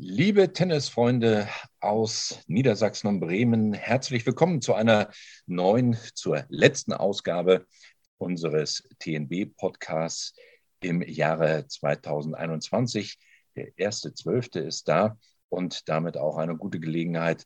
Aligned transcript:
Liebe 0.00 0.52
Tennisfreunde 0.52 1.48
aus 1.80 2.38
Niedersachsen 2.46 3.08
und 3.08 3.18
Bremen, 3.18 3.72
herzlich 3.72 4.24
willkommen 4.26 4.62
zu 4.62 4.74
einer 4.74 5.10
neuen, 5.46 5.98
zur 6.14 6.44
letzten 6.48 6.92
Ausgabe 6.92 7.66
unseres 8.16 8.88
TNB-Podcasts 9.00 10.36
im 10.78 11.02
Jahre 11.02 11.66
2021. 11.66 13.18
Der 13.56 13.76
erste 13.76 14.14
Zwölfte 14.14 14.60
ist 14.60 14.86
da 14.86 15.18
und 15.48 15.88
damit 15.88 16.16
auch 16.16 16.36
eine 16.36 16.56
gute 16.56 16.78
Gelegenheit, 16.78 17.44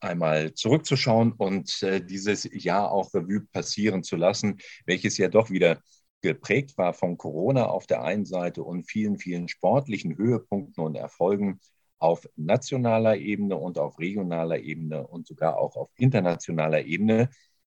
einmal 0.00 0.54
zurückzuschauen 0.54 1.32
und 1.32 1.82
äh, 1.82 2.02
dieses 2.02 2.48
Jahr 2.50 2.90
auch 2.90 3.12
Revue 3.12 3.46
passieren 3.52 4.02
zu 4.02 4.16
lassen, 4.16 4.56
welches 4.86 5.18
ja 5.18 5.28
doch 5.28 5.50
wieder 5.50 5.82
geprägt 6.22 6.76
war 6.78 6.94
von 6.94 7.16
Corona 7.16 7.66
auf 7.66 7.86
der 7.86 8.02
einen 8.02 8.24
Seite 8.24 8.62
und 8.62 8.84
vielen, 8.84 9.18
vielen 9.18 9.48
sportlichen 9.48 10.16
Höhepunkten 10.16 10.84
und 10.84 10.94
Erfolgen 10.96 11.60
auf 11.98 12.28
nationaler 12.36 13.16
Ebene 13.16 13.56
und 13.56 13.78
auf 13.78 13.98
regionaler 13.98 14.58
Ebene 14.58 15.06
und 15.06 15.26
sogar 15.26 15.58
auch 15.58 15.76
auf 15.76 15.90
internationaler 15.96 16.84
Ebene. 16.84 17.30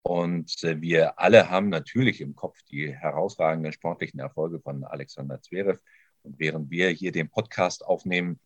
Und 0.02 0.62
äh, 0.64 0.80
wir 0.80 1.18
alle 1.18 1.50
haben 1.50 1.68
natürlich 1.68 2.20
im 2.20 2.34
Kopf 2.34 2.62
die 2.70 2.92
herausragenden 2.92 3.72
sportlichen 3.72 4.20
Erfolge 4.20 4.60
von 4.60 4.84
Alexander 4.84 5.40
Zverev. 5.40 5.80
Und 6.22 6.38
während 6.38 6.70
wir 6.70 6.88
hier 6.90 7.12
den 7.12 7.28
Podcast 7.30 7.84
aufnehmen, 7.84 8.40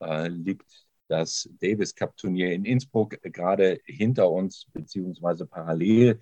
äh, 0.00 0.28
liegt 0.28 0.86
das 1.08 1.48
Davis 1.60 1.94
Cup 1.94 2.16
Turnier 2.16 2.52
in 2.52 2.64
Innsbruck 2.64 3.20
gerade 3.22 3.80
hinter 3.84 4.30
uns, 4.30 4.66
beziehungsweise 4.72 5.46
parallel 5.46 6.20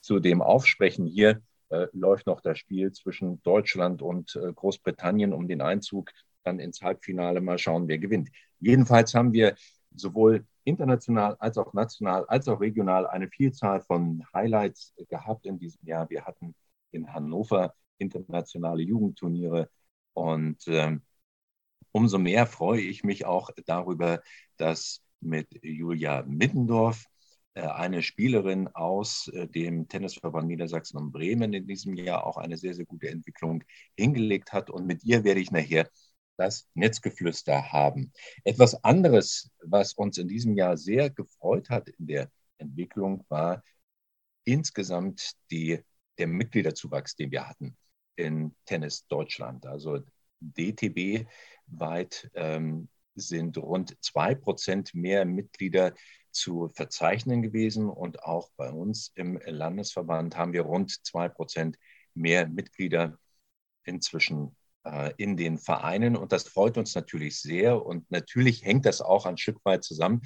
zu 0.00 0.20
dem 0.20 0.42
Aufsprechen 0.42 1.06
hier 1.06 1.42
äh, 1.70 1.86
läuft 1.92 2.26
noch 2.26 2.40
das 2.40 2.58
Spiel 2.58 2.92
zwischen 2.92 3.42
Deutschland 3.42 4.02
und 4.02 4.36
äh, 4.36 4.52
Großbritannien 4.52 5.32
um 5.32 5.48
den 5.48 5.60
Einzug 5.60 6.12
dann 6.44 6.60
ins 6.60 6.82
Halbfinale. 6.82 7.40
Mal 7.40 7.58
schauen, 7.58 7.88
wer 7.88 7.98
gewinnt. 7.98 8.30
Jedenfalls 8.60 9.14
haben 9.14 9.32
wir 9.32 9.54
sowohl 9.94 10.46
international 10.64 11.36
als 11.38 11.58
auch 11.58 11.72
national 11.72 12.26
als 12.26 12.48
auch 12.48 12.60
regional 12.60 13.06
eine 13.06 13.28
Vielzahl 13.28 13.80
von 13.80 14.24
Highlights 14.34 14.94
gehabt 15.08 15.46
in 15.46 15.58
diesem 15.58 15.86
Jahr. 15.86 16.08
Wir 16.10 16.24
hatten 16.24 16.54
in 16.90 17.12
Hannover 17.12 17.74
internationale 17.98 18.82
Jugendturniere 18.82 19.70
und 20.12 20.66
äh, 20.68 20.98
umso 21.92 22.18
mehr 22.18 22.46
freue 22.46 22.80
ich 22.80 23.04
mich 23.04 23.24
auch 23.24 23.50
darüber, 23.66 24.22
dass 24.56 25.02
mit 25.20 25.48
Julia 25.62 26.22
Mittendorf 26.26 27.04
äh, 27.04 27.15
eine 27.62 28.02
Spielerin 28.02 28.68
aus 28.68 29.28
äh, 29.28 29.46
dem 29.48 29.88
Tennisverband 29.88 30.46
Niedersachsen 30.48 30.98
und 30.98 31.12
Bremen 31.12 31.52
in 31.52 31.66
diesem 31.66 31.94
Jahr 31.94 32.26
auch 32.26 32.36
eine 32.36 32.56
sehr, 32.56 32.74
sehr 32.74 32.84
gute 32.84 33.08
Entwicklung 33.08 33.64
hingelegt 33.96 34.52
hat. 34.52 34.70
Und 34.70 34.86
mit 34.86 35.04
ihr 35.04 35.24
werde 35.24 35.40
ich 35.40 35.50
nachher 35.50 35.88
das 36.36 36.68
Netzgeflüster 36.74 37.72
haben. 37.72 38.12
Etwas 38.44 38.84
anderes, 38.84 39.50
was 39.62 39.94
uns 39.94 40.18
in 40.18 40.28
diesem 40.28 40.54
Jahr 40.54 40.76
sehr 40.76 41.10
gefreut 41.10 41.70
hat 41.70 41.88
in 41.88 42.06
der 42.06 42.30
Entwicklung, 42.58 43.24
war 43.28 43.62
insgesamt 44.44 45.32
die, 45.50 45.80
der 46.18 46.26
Mitgliederzuwachs, 46.26 47.16
den 47.16 47.30
wir 47.30 47.48
hatten 47.48 47.76
in 48.16 48.54
Tennis 48.64 49.06
Deutschland. 49.06 49.66
Also 49.66 50.00
DTB 50.40 51.26
weit 51.66 52.30
ähm, 52.34 52.88
sind 53.14 53.56
rund 53.58 53.96
zwei 54.02 54.34
Prozent 54.34 54.94
mehr 54.94 55.24
Mitglieder 55.24 55.94
zu 56.36 56.70
verzeichnen 56.74 57.42
gewesen. 57.42 57.88
Und 57.88 58.22
auch 58.22 58.50
bei 58.56 58.70
uns 58.70 59.12
im 59.14 59.40
Landesverband 59.44 60.36
haben 60.36 60.52
wir 60.52 60.62
rund 60.62 61.04
zwei 61.04 61.28
Prozent 61.28 61.78
mehr 62.14 62.46
Mitglieder 62.48 63.18
inzwischen 63.84 64.56
äh, 64.84 65.12
in 65.16 65.36
den 65.36 65.58
Vereinen. 65.58 66.16
Und 66.16 66.32
das 66.32 66.48
freut 66.48 66.78
uns 66.78 66.94
natürlich 66.94 67.40
sehr. 67.40 67.84
Und 67.84 68.10
natürlich 68.10 68.64
hängt 68.64 68.86
das 68.86 69.00
auch 69.00 69.26
ein 69.26 69.38
Stück 69.38 69.64
weit 69.64 69.84
zusammen 69.84 70.22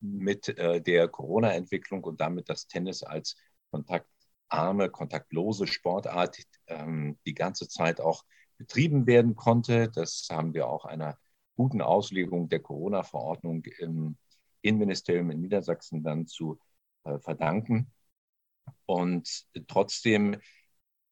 mit 0.00 0.48
äh, 0.58 0.80
der 0.82 1.08
Corona-Entwicklung 1.08 2.04
und 2.04 2.20
damit, 2.20 2.48
dass 2.48 2.66
Tennis 2.66 3.02
als 3.02 3.36
kontaktarme, 3.70 4.90
kontaktlose 4.90 5.66
Sportart 5.66 6.38
ähm, 6.66 7.18
die 7.26 7.34
ganze 7.34 7.68
Zeit 7.68 8.00
auch 8.00 8.24
betrieben 8.58 9.06
werden 9.06 9.34
konnte. 9.34 9.90
Das 9.90 10.28
haben 10.30 10.54
wir 10.54 10.68
auch 10.68 10.84
einer 10.84 11.18
guten 11.56 11.80
Auslegung 11.80 12.48
der 12.48 12.60
Corona-Verordnung 12.60 13.64
im 13.78 14.16
Innenministerium 14.64 15.30
in 15.30 15.40
Niedersachsen 15.40 16.02
dann 16.02 16.26
zu 16.26 16.58
äh, 17.04 17.18
verdanken. 17.18 17.92
Und 18.86 19.44
trotzdem 19.68 20.36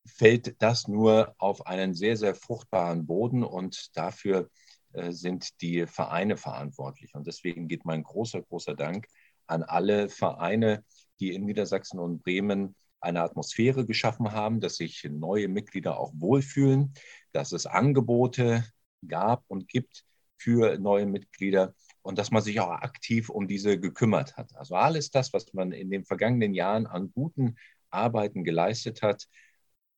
fällt 0.06 0.60
das 0.60 0.88
nur 0.88 1.34
auf 1.38 1.66
einen 1.66 1.94
sehr, 1.94 2.16
sehr 2.16 2.34
fruchtbaren 2.34 3.06
Boden 3.06 3.44
und 3.44 3.96
dafür 3.96 4.50
äh, 4.92 5.12
sind 5.12 5.60
die 5.60 5.86
Vereine 5.86 6.36
verantwortlich. 6.36 7.14
Und 7.14 7.26
deswegen 7.26 7.68
geht 7.68 7.84
mein 7.84 8.02
großer, 8.02 8.42
großer 8.42 8.74
Dank 8.74 9.06
an 9.46 9.62
alle 9.62 10.08
Vereine, 10.08 10.84
die 11.20 11.34
in 11.34 11.44
Niedersachsen 11.44 11.98
und 11.98 12.22
Bremen 12.22 12.74
eine 13.00 13.22
Atmosphäre 13.22 13.84
geschaffen 13.84 14.32
haben, 14.32 14.60
dass 14.60 14.76
sich 14.76 15.04
neue 15.10 15.48
Mitglieder 15.48 15.98
auch 15.98 16.12
wohlfühlen, 16.14 16.94
dass 17.32 17.52
es 17.52 17.66
Angebote 17.66 18.64
gab 19.06 19.44
und 19.48 19.69
gibt 19.69 20.04
für 20.38 20.78
neue 20.78 21.06
Mitglieder 21.06 21.74
und 22.02 22.18
dass 22.18 22.30
man 22.30 22.42
sich 22.42 22.60
auch 22.60 22.70
aktiv 22.70 23.30
um 23.30 23.48
diese 23.48 23.78
gekümmert 23.78 24.36
hat. 24.36 24.54
Also 24.56 24.74
alles 24.74 25.10
das, 25.10 25.32
was 25.32 25.52
man 25.54 25.72
in 25.72 25.90
den 25.90 26.04
vergangenen 26.04 26.54
Jahren 26.54 26.86
an 26.86 27.12
guten 27.12 27.56
Arbeiten 27.90 28.44
geleistet 28.44 29.02
hat, 29.02 29.28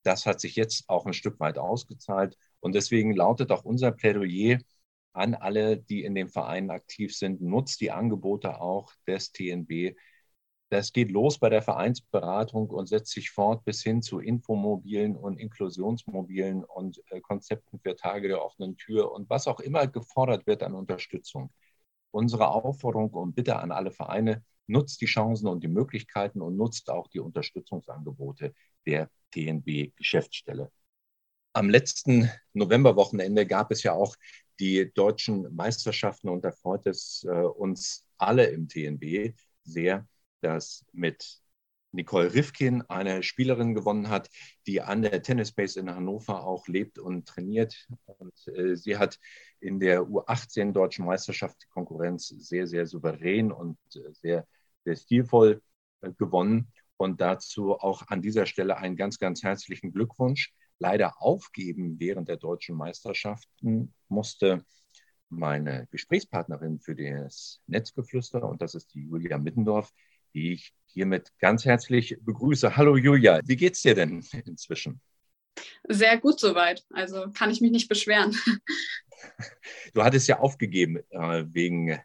das 0.03 0.27
hat 0.27 0.41
sich 0.41 0.57
jetzt 0.57 0.89
auch 0.89 1.07
ein 1.07 1.15
Stück 1.15 1.41
weit 1.41 1.59
ausgezahlt. 1.59 2.37
Und 2.61 2.75
deswegen 2.75 3.15
lautet 3.15 3.51
auch 3.51 3.65
unser 3.65 3.93
Plädoyer 3.93 4.59
an 5.13 5.35
alle, 5.35 5.79
die 5.79 6.05
in 6.05 6.15
den 6.15 6.29
Vereinen 6.29 6.71
aktiv 6.71 7.17
sind, 7.17 7.41
nutzt 7.41 7.81
die 7.81 7.91
Angebote 7.91 8.61
auch 8.61 8.93
des 9.07 9.33
TNB, 9.33 9.97
das 10.75 10.93
geht 10.93 11.13
los 11.13 11.39
bei 11.39 11.51
der 11.51 11.63
Vereinsberatung 11.63 12.69
und 12.71 12.89
setzt 12.89 13.13
sich 13.13 13.31
fort 13.31 13.65
bis 13.65 13.83
hin 13.83 14.03
zu 14.03 14.19
Infomobilen 14.19 15.17
und 15.17 15.39
Inklusionsmobilen 15.39 16.65
und 16.65 17.01
äh, 17.11 17.21
Konzepten 17.21 17.79
für 17.79 17.95
Tage 17.95 18.27
der 18.27 18.45
offenen 18.45 18.77
Tür 18.77 19.13
und 19.13 19.31
was 19.31 19.47
auch 19.47 19.61
immer 19.61 19.87
gefordert 19.87 20.49
wird 20.49 20.65
an 20.65 20.75
Unterstützung. 20.75 21.53
Unsere 22.15 22.49
Aufforderung 22.49 23.11
und 23.11 23.35
Bitte 23.35 23.57
an 23.57 23.73
alle 23.73 23.91
Vereine, 23.91 24.45
nutzt 24.69 25.01
die 25.01 25.07
Chancen 25.07 25.49
und 25.49 25.65
die 25.65 25.69
Möglichkeiten 25.69 26.43
und 26.43 26.57
nutzt 26.57 26.89
auch 26.89 27.09
die 27.09 27.19
Unterstützungsangebote 27.19 28.55
der 28.87 29.11
TNB-Geschäftsstelle. 29.33 30.71
Am 31.55 31.69
letzten 31.69 32.31
Novemberwochenende 32.53 33.47
gab 33.47 33.73
es 33.73 33.83
ja 33.83 33.95
auch 33.95 34.15
die 34.61 34.93
deutschen 34.95 35.53
Meisterschaften 35.57 36.29
und 36.29 36.45
da 36.45 36.53
freut 36.53 36.87
es 36.87 37.27
äh, 37.29 37.33
uns 37.33 38.07
alle 38.17 38.45
im 38.45 38.69
TNB 38.69 39.35
sehr, 39.65 40.07
dass 40.41 40.85
mit 40.93 41.43
Nicole 41.95 42.35
Rifkin 42.35 42.83
eine 42.83 43.23
Spielerin 43.23 43.75
gewonnen 43.75 44.09
hat, 44.09 44.29
die 44.67 44.83
an 44.83 45.03
der 45.03 45.23
Tennis 45.23 45.53
Base 45.53 45.79
in 45.79 45.91
Hannover 45.91 46.45
auch 46.45 46.67
lebt 46.67 46.99
und 46.99 47.27
trainiert. 47.27 47.87
Und 48.19 48.35
äh, 48.49 48.77
sie 48.77 48.99
hat 48.99 49.19
in 49.61 49.81
der 49.81 50.03
U18 50.03 50.73
deutschen 50.73 51.07
Meisterschaft 51.07 51.63
die 51.63 51.69
Konkurrenz 51.69 52.29
sehr, 52.29 52.67
sehr 52.67 52.87
souverän 52.87 53.53
und 53.53 53.79
äh, 53.95 54.13
sehr, 54.13 54.47
sehr 54.85 54.97
stilvoll 54.97 55.63
äh, 56.01 56.13
gewonnen. 56.13 56.73
Und 56.97 57.21
dazu 57.21 57.75
auch 57.75 58.09
an 58.09 58.23
dieser 58.23 58.47
Stelle 58.47 58.77
einen 58.77 58.97
ganz, 58.97 59.19
ganz 59.19 59.43
herzlichen 59.43 59.93
Glückwunsch. 59.93 60.53
Leider 60.79 61.23
aufgeben 61.23 62.01
während 62.01 62.29
der 62.29 62.37
deutschen 62.37 62.77
Meisterschaften 62.77 63.95
musste 64.09 64.65
meine 65.29 65.87
Gesprächspartnerin 65.91 66.81
für 66.81 66.95
das 66.95 67.61
Netzgeflüster, 67.67 68.49
und 68.49 68.63
das 68.63 68.75
ist 68.75 68.95
die 68.95 69.05
Julia 69.05 69.39
Mittendorf, 69.39 69.93
die 70.35 70.53
ich 70.53 70.75
hiermit 70.87 71.33
ganz 71.39 71.65
herzlich 71.65 72.17
begrüße. 72.21 72.77
Hallo 72.77 72.97
Julia, 72.97 73.41
wie 73.45 73.57
geht's 73.57 73.83
dir 73.83 73.95
denn 73.95 74.25
inzwischen? 74.45 75.01
Sehr 75.89 76.19
gut 76.19 76.41
soweit. 76.41 76.85
Also 76.91 77.31
kann 77.33 77.51
ich 77.51 77.61
mich 77.61 77.71
nicht 77.71 77.89
beschweren. 77.89 78.37
Du 79.95 80.05
hattest 80.05 80.29
ja 80.29 80.39
aufgegeben 80.41 80.99
äh, 81.09 81.45
wegen 81.47 81.99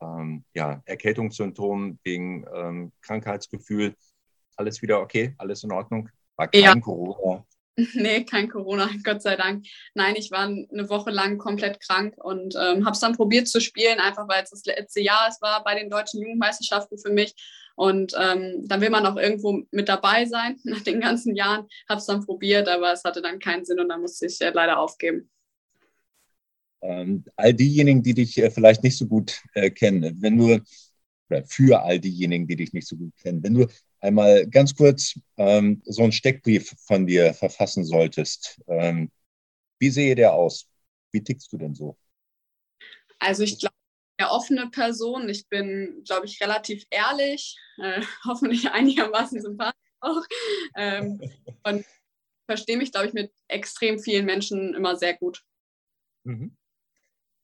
ähm, 0.00 0.44
ja, 0.54 0.80
Erkältungssymptomen, 0.84 1.98
wegen 2.04 2.46
ähm, 2.54 2.92
Krankheitsgefühl. 3.00 3.96
Alles 4.56 4.80
wieder 4.80 5.00
okay? 5.00 5.34
Alles 5.38 5.64
in 5.64 5.72
Ordnung? 5.72 6.08
War 6.36 6.46
kein 6.46 6.62
ja. 6.62 6.74
Corona? 6.78 7.44
Nee, 7.94 8.24
kein 8.24 8.48
Corona, 8.48 8.88
Gott 9.04 9.22
sei 9.22 9.36
Dank. 9.36 9.66
Nein, 9.94 10.14
ich 10.16 10.30
war 10.30 10.44
eine 10.44 10.88
Woche 10.88 11.10
lang 11.10 11.38
komplett 11.38 11.80
krank 11.80 12.14
und 12.18 12.54
ähm, 12.54 12.84
habe 12.84 12.92
es 12.92 13.00
dann 13.00 13.16
probiert 13.16 13.48
zu 13.48 13.60
spielen, 13.60 13.98
einfach 13.98 14.28
weil 14.28 14.44
es 14.44 14.50
das 14.50 14.64
letzte 14.64 15.00
Jahr 15.00 15.28
es 15.28 15.40
war 15.40 15.64
bei 15.64 15.78
den 15.78 15.90
deutschen 15.90 16.20
Jugendmeisterschaften 16.20 16.98
für 16.98 17.10
mich. 17.10 17.34
Und 17.80 18.12
ähm, 18.20 18.68
dann 18.68 18.82
will 18.82 18.90
man 18.90 19.06
auch 19.06 19.16
irgendwo 19.16 19.62
mit 19.70 19.88
dabei 19.88 20.26
sein 20.26 20.60
nach 20.64 20.82
den 20.82 21.00
ganzen 21.00 21.34
Jahren. 21.34 21.66
Habe 21.88 21.98
es 21.98 22.04
dann 22.04 22.26
probiert, 22.26 22.68
aber 22.68 22.92
es 22.92 23.04
hatte 23.04 23.22
dann 23.22 23.38
keinen 23.38 23.64
Sinn 23.64 23.80
und 23.80 23.88
dann 23.88 24.02
musste 24.02 24.26
ich 24.26 24.38
äh, 24.42 24.50
leider 24.50 24.78
aufgeben. 24.78 25.30
Ähm, 26.82 27.24
all 27.36 27.54
diejenigen, 27.54 28.02
die 28.02 28.12
dich 28.12 28.36
äh, 28.36 28.50
vielleicht 28.50 28.82
nicht 28.82 28.98
so 28.98 29.06
gut 29.06 29.40
äh, 29.54 29.70
kennen, 29.70 30.14
wenn 30.20 30.36
du, 30.36 30.60
oder 31.30 31.44
für 31.46 31.80
all 31.80 31.98
diejenigen, 31.98 32.46
die 32.46 32.56
dich 32.56 32.74
nicht 32.74 32.86
so 32.86 32.96
gut 32.96 33.16
kennen, 33.16 33.42
wenn 33.42 33.54
du 33.54 33.66
einmal 34.00 34.46
ganz 34.46 34.74
kurz 34.76 35.18
ähm, 35.38 35.80
so 35.86 36.02
einen 36.02 36.12
Steckbrief 36.12 36.74
von 36.86 37.06
dir 37.06 37.32
verfassen 37.32 37.84
solltest, 37.84 38.60
ähm, 38.68 39.10
wie 39.78 39.88
sehe 39.88 40.14
der 40.14 40.34
aus? 40.34 40.68
Wie 41.12 41.24
tickst 41.24 41.50
du 41.50 41.56
denn 41.56 41.74
so? 41.74 41.96
Also 43.18 43.42
ich 43.42 43.58
glaube, 43.58 43.74
eine 44.20 44.30
offene 44.30 44.68
Person. 44.70 45.28
Ich 45.28 45.48
bin, 45.48 46.02
glaube 46.04 46.26
ich, 46.26 46.40
relativ 46.40 46.84
ehrlich, 46.90 47.56
äh, 47.78 48.02
hoffentlich 48.24 48.70
einigermaßen 48.70 49.40
sympathisch 49.42 49.80
auch. 50.00 50.22
Ähm, 50.76 51.20
und 51.64 51.84
verstehe 52.46 52.76
mich, 52.76 52.92
glaube 52.92 53.08
ich, 53.08 53.12
mit 53.12 53.32
extrem 53.48 53.98
vielen 53.98 54.26
Menschen 54.26 54.74
immer 54.74 54.96
sehr 54.96 55.14
gut. 55.14 55.42
Mhm. 56.24 56.56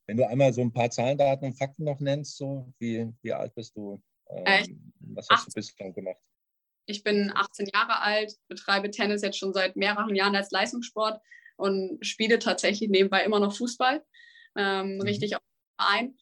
Wenn 0.06 0.16
du 0.16 0.28
einmal 0.28 0.52
so 0.52 0.60
ein 0.60 0.72
paar 0.72 0.90
Zahlen, 0.90 1.18
Daten 1.18 1.46
und 1.46 1.58
Fakten 1.58 1.84
noch 1.84 2.00
nennst, 2.00 2.36
so 2.36 2.72
wie, 2.78 3.12
wie 3.22 3.32
alt 3.32 3.54
bist 3.54 3.76
du? 3.76 4.00
Ähm, 4.28 4.92
was 5.00 5.28
hast 5.28 5.46
18. 5.46 5.50
du 5.50 5.54
bislang 5.54 5.94
gemacht? 5.94 6.20
Ich 6.86 7.02
bin 7.02 7.32
18 7.34 7.68
Jahre 7.74 8.00
alt, 8.00 8.34
betreibe 8.48 8.90
Tennis 8.90 9.22
jetzt 9.22 9.38
schon 9.38 9.52
seit 9.52 9.74
mehreren 9.74 10.14
Jahren 10.14 10.36
als 10.36 10.52
Leistungssport 10.52 11.20
und 11.56 11.98
spiele 12.06 12.38
tatsächlich 12.38 12.88
nebenbei 12.88 13.24
immer 13.24 13.40
noch 13.40 13.56
Fußball. 13.56 14.04
Ähm, 14.56 14.94
mhm. 14.94 15.00
Richtig 15.00 15.36
auf 15.36 15.42
Verein. 15.80 16.16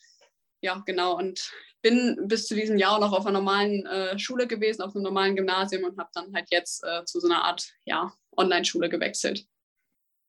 Ja, 0.64 0.82
genau. 0.86 1.18
Und 1.18 1.52
bin 1.82 2.26
bis 2.26 2.46
zu 2.46 2.54
diesem 2.54 2.78
Jahr 2.78 2.98
noch 2.98 3.12
auf 3.12 3.26
einer 3.26 3.38
normalen 3.38 3.84
äh, 3.84 4.18
Schule 4.18 4.46
gewesen, 4.46 4.80
auf 4.80 4.96
einem 4.96 5.02
normalen 5.02 5.36
Gymnasium 5.36 5.84
und 5.84 5.98
habe 5.98 6.08
dann 6.14 6.34
halt 6.34 6.46
jetzt 6.50 6.82
äh, 6.82 7.04
zu 7.04 7.20
so 7.20 7.28
einer 7.28 7.44
Art 7.44 7.74
ja, 7.84 8.10
Online-Schule 8.34 8.88
gewechselt. 8.88 9.46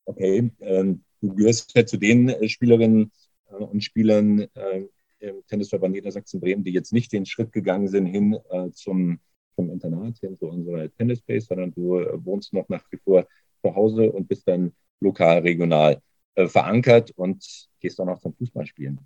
Okay, 0.03 0.51
ähm, 0.59 1.05
du 1.21 1.35
gehörst 1.35 1.73
ja 1.73 1.85
zu 1.85 1.95
den 1.95 2.27
äh, 2.27 2.49
Spielerinnen 2.49 3.13
äh, 3.49 3.53
und 3.53 3.81
Spielern 3.81 4.39
äh, 4.55 4.83
im 5.19 5.41
Tennisverband 5.47 5.95
Niedersachsen-Bremen, 5.95 6.65
die 6.65 6.73
jetzt 6.73 6.91
nicht 6.91 7.13
den 7.13 7.25
Schritt 7.25 7.53
gegangen 7.53 7.87
sind 7.87 8.05
hin 8.05 8.37
äh, 8.49 8.71
zum, 8.71 9.21
zum 9.55 9.69
Internat, 9.69 10.17
hin 10.17 10.37
zu 10.37 10.47
unserer 10.47 10.93
Tennisbase, 10.97 11.45
sondern 11.47 11.71
du 11.73 12.05
wohnst 12.25 12.51
noch 12.51 12.67
nach 12.67 12.83
wie 12.91 12.97
vor 12.97 13.25
zu 13.63 13.73
Hause 13.73 14.11
und 14.11 14.27
bist 14.27 14.45
dann 14.49 14.75
lokal, 14.99 15.39
regional 15.39 16.01
verankert 16.35 17.11
und 17.11 17.69
gehst 17.79 18.01
auch 18.01 18.19
zum 18.19 18.33
Fußballspielen. 18.33 18.99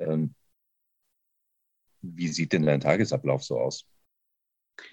Ähm, 0.00 0.34
wie 2.02 2.28
sieht 2.28 2.52
denn 2.52 2.66
dein 2.66 2.80
Tagesablauf 2.80 3.42
so 3.42 3.58
aus? 3.58 3.86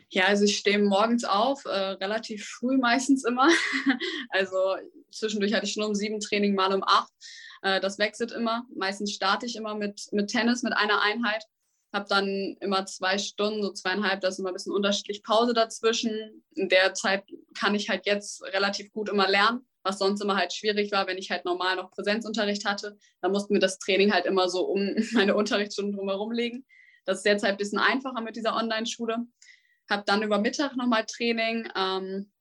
Ja, 0.10 0.26
also 0.26 0.46
ich 0.46 0.58
stehe 0.58 0.80
morgens 0.80 1.24
auf, 1.24 1.66
äh, 1.66 1.70
relativ 1.70 2.46
früh 2.46 2.78
meistens 2.78 3.24
immer. 3.26 3.48
also 4.30 4.76
zwischendurch 5.12 5.54
hatte 5.54 5.66
ich 5.66 5.74
schon 5.74 5.84
um 5.84 5.96
sieben 5.96 6.20
Training, 6.20 6.56
mal 6.56 6.74
um 6.74 6.84
acht. 6.84 7.12
Äh, 7.62 7.80
das 7.80 8.00
wechselt 8.00 8.32
immer. 8.32 8.66
Meistens 8.76 9.14
starte 9.14 9.46
ich 9.46 9.56
immer 9.56 9.76
mit, 9.76 10.08
mit 10.12 10.30
Tennis, 10.30 10.64
mit 10.64 10.74
einer 10.74 11.02
Einheit. 11.02 11.44
Habe 11.94 12.06
dann 12.08 12.56
immer 12.60 12.86
zwei 12.86 13.18
Stunden, 13.18 13.64
so 13.64 13.72
zweieinhalb, 13.72 14.22
da 14.22 14.28
ist 14.28 14.38
immer 14.38 14.50
ein 14.50 14.54
bisschen 14.54 14.74
unterschiedlich 14.74 15.24
Pause 15.24 15.54
dazwischen. 15.54 16.44
In 16.56 16.70
der 16.70 16.94
Zeit 16.94 17.24
kann 17.58 17.74
ich 17.74 17.90
halt 17.90 18.06
jetzt 18.06 18.44
relativ 18.44 18.92
gut 18.92 19.10
immer 19.10 19.28
lernen, 19.28 19.68
was 19.82 19.98
sonst 19.98 20.22
immer 20.22 20.36
halt 20.36 20.54
schwierig 20.54 20.92
war, 20.92 21.08
wenn 21.08 21.18
ich 21.18 21.32
halt 21.32 21.46
normal 21.46 21.78
noch 21.78 21.90
Präsenzunterricht 21.90 22.66
hatte. 22.66 22.98
Da 23.22 23.30
mussten 23.30 23.56
wir 23.56 23.62
das 23.62 23.80
Training 23.80 24.14
halt 24.14 24.28
immer 24.28 24.50
so 24.50 24.66
um 24.66 24.96
meine 25.14 25.36
Unterrichtsstunden 25.36 25.96
drumherum 25.96 26.32
legen. 26.32 26.66
Das 27.10 27.18
ist 27.18 27.26
derzeit 27.26 27.50
ein 27.50 27.58
bisschen 27.58 27.80
einfacher 27.80 28.22
mit 28.22 28.36
dieser 28.36 28.56
Online-Schule. 28.56 29.18
Habe 29.90 30.04
dann 30.06 30.22
über 30.22 30.38
Mittag 30.38 30.76
nochmal 30.76 31.08
Training. 31.08 31.68
Ähm, 31.76 32.32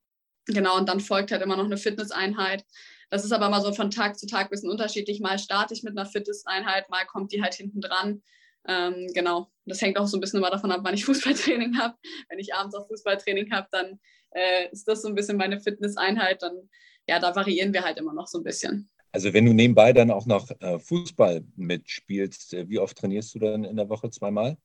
genau, 0.44 0.76
und 0.76 0.91
dann 0.91 1.00
folgt 1.00 1.32
halt 1.32 1.41
immer 1.41 1.56
noch 1.56 1.65
eine 1.65 1.79
Fitnesseinheit. 1.79 2.67
Das 3.09 3.25
ist 3.25 3.32
aber 3.32 3.47
immer 3.47 3.62
so 3.62 3.73
von 3.73 3.91
Tag 3.91 4.19
zu 4.19 4.26
Tag 4.26 4.49
ein 4.49 4.50
bisschen 4.50 4.70
unterschiedlich. 4.70 5.20
Mal 5.20 5.38
starte 5.38 5.73
ich 5.73 5.85
mit 5.85 5.97
einer 5.97 6.05
Fitnesseinheit, 6.05 6.91
mal 6.91 7.06
kommt 7.06 7.32
die 7.32 7.43
halt 7.43 7.55
hinten 7.55 7.81
dran. 7.81 8.23
Ähm, 8.67 9.06
genau, 9.15 9.50
das 9.65 9.81
hängt 9.81 9.97
auch 9.97 10.06
so 10.06 10.19
ein 10.19 10.20
bisschen 10.20 10.38
immer 10.38 10.50
davon 10.50 10.70
ab, 10.70 10.81
wann 10.82 10.93
ich 10.93 11.05
Fußballtraining 11.06 11.79
habe. 11.79 11.97
Wenn 12.29 12.38
ich 12.38 12.55
abends 12.55 12.76
auch 12.76 12.87
Fußballtraining 12.88 13.50
habe, 13.50 13.69
dann 13.70 13.99
äh, 14.32 14.70
ist 14.70 14.87
das 14.87 15.00
so 15.00 15.09
ein 15.09 15.15
bisschen 15.15 15.38
meine 15.38 15.61
Fitnesseinheit. 15.61 16.43
Dann, 16.43 16.69
ja, 17.06 17.19
da 17.20 17.35
variieren 17.35 17.73
wir 17.73 17.85
halt 17.85 17.97
immer 17.97 18.12
noch 18.12 18.26
so 18.26 18.37
ein 18.37 18.44
bisschen. 18.44 18.91
Also 19.12 19.32
wenn 19.32 19.46
du 19.46 19.52
nebenbei 19.52 19.93
dann 19.93 20.10
auch 20.10 20.26
noch 20.26 20.50
äh, 20.60 20.78
Fußball 20.78 21.44
mitspielst, 21.56 22.55
äh, 22.55 22.69
wie 22.69 22.78
oft 22.78 22.96
trainierst 22.96 23.34
du 23.34 23.38
dann 23.38 23.64
in 23.64 23.76
der 23.76 23.88
Woche 23.88 24.10
zweimal? 24.10 24.56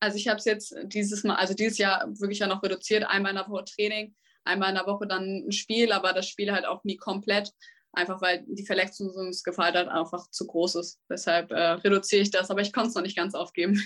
Also 0.00 0.18
ich 0.18 0.28
habe 0.28 0.38
es 0.38 0.44
jetzt 0.44 0.76
dieses 0.84 1.24
Mal, 1.24 1.36
also 1.36 1.54
dieses 1.54 1.78
Jahr 1.78 2.06
wirklich 2.18 2.40
ja 2.40 2.46
noch 2.46 2.62
reduziert, 2.62 3.04
einmal 3.04 3.30
in 3.30 3.36
der 3.36 3.48
Woche 3.48 3.64
Training, 3.64 4.14
einmal 4.44 4.70
in 4.70 4.74
der 4.74 4.86
Woche 4.86 5.06
dann 5.06 5.46
ein 5.46 5.52
Spiel, 5.52 5.92
aber 5.92 6.12
das 6.12 6.28
Spiel 6.28 6.52
halt 6.52 6.66
auch 6.66 6.84
nie 6.84 6.96
komplett, 6.96 7.52
einfach 7.92 8.20
weil 8.20 8.44
die 8.46 8.66
Verletzungsgefahr 8.66 9.72
halt 9.72 9.88
einfach 9.88 10.28
zu 10.30 10.46
groß 10.46 10.74
ist. 10.76 11.00
Deshalb 11.08 11.52
äh, 11.52 11.54
reduziere 11.54 12.22
ich 12.22 12.30
das, 12.30 12.50
aber 12.50 12.60
ich 12.60 12.72
konnte 12.72 12.90
es 12.90 12.94
noch 12.94 13.02
nicht 13.02 13.16
ganz 13.16 13.34
aufgeben. 13.34 13.80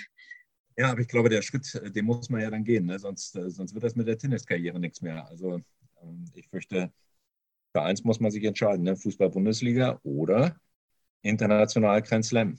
Ja, 0.77 0.93
aber 0.93 1.01
ich 1.01 1.09
glaube, 1.09 1.29
der 1.29 1.43
Schritt, 1.43 1.81
den 1.95 2.05
muss 2.05 2.31
man 2.31 2.41
ja 2.41 2.51
dann 2.51 2.63
gehen, 2.63 2.87
ne? 2.87 2.99
sonst, 2.99 3.35
äh, 3.37 3.51
sonst 3.51 3.75
wird 3.75 3.85
das 3.85 3.97
mit 3.97 4.07
der 4.07 4.17
Tenniskarriere 4.17 4.79
nichts 4.79 5.03
mehr. 5.03 5.27
Also 5.27 5.61
ähm, 6.03 6.25
ich 6.35 6.49
fürchte, 6.49 6.93
für 7.79 7.85
eins 7.85 8.05
muss 8.05 8.19
man 8.19 8.31
sich 8.31 8.43
entscheiden, 8.45 8.83
ne? 8.83 8.97
Fußball-Bundesliga 8.97 10.01
oder 10.03 10.57
international 11.23 12.03
Grand 12.03 12.25
Slam. 12.25 12.59